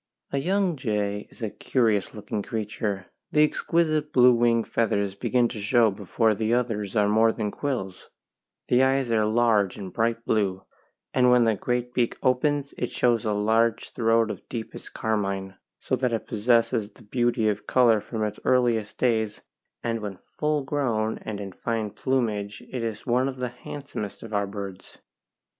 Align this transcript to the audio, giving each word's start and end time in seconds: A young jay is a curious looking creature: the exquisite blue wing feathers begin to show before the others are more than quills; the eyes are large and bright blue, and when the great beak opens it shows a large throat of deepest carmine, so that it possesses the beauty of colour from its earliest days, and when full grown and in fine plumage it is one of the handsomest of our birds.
A 0.31 0.39
young 0.39 0.77
jay 0.77 1.27
is 1.29 1.43
a 1.43 1.51
curious 1.51 2.15
looking 2.15 2.41
creature: 2.41 3.05
the 3.31 3.43
exquisite 3.43 4.11
blue 4.11 4.33
wing 4.33 4.63
feathers 4.63 5.13
begin 5.13 5.47
to 5.49 5.59
show 5.61 5.91
before 5.91 6.33
the 6.33 6.55
others 6.55 6.95
are 6.95 7.07
more 7.07 7.31
than 7.31 7.51
quills; 7.51 8.09
the 8.67 8.81
eyes 8.81 9.11
are 9.11 9.27
large 9.27 9.77
and 9.77 9.93
bright 9.93 10.25
blue, 10.25 10.63
and 11.13 11.29
when 11.29 11.43
the 11.43 11.53
great 11.53 11.93
beak 11.93 12.17
opens 12.23 12.73
it 12.79 12.89
shows 12.89 13.25
a 13.25 13.31
large 13.31 13.91
throat 13.91 14.31
of 14.31 14.49
deepest 14.49 14.95
carmine, 14.95 15.53
so 15.77 15.95
that 15.95 16.13
it 16.13 16.25
possesses 16.25 16.89
the 16.89 17.03
beauty 17.03 17.47
of 17.47 17.67
colour 17.67 18.01
from 18.01 18.23
its 18.23 18.39
earliest 18.43 18.97
days, 18.97 19.43
and 19.83 19.99
when 20.01 20.17
full 20.17 20.63
grown 20.63 21.19
and 21.19 21.39
in 21.39 21.51
fine 21.51 21.91
plumage 21.91 22.63
it 22.71 22.81
is 22.81 23.05
one 23.05 23.27
of 23.27 23.37
the 23.37 23.49
handsomest 23.49 24.23
of 24.23 24.33
our 24.33 24.47
birds. 24.47 24.97